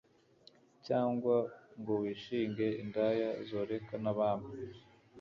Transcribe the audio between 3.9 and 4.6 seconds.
n’abami